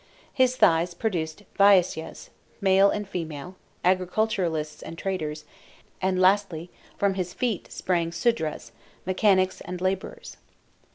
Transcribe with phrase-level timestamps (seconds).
[0.33, 5.45] His thighs produced Vaissyas, male and female (agriculturists and traders),
[6.01, 8.71] and lastly from his feet sprang Sudras
[9.05, 10.37] (mechanics and laborers).